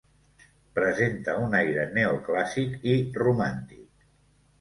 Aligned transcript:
Presenta 0.77 1.35
un 1.47 1.53
aire 1.59 1.83
neoclàssic 1.97 2.73
i 2.95 2.97
romàntic. 3.23 3.93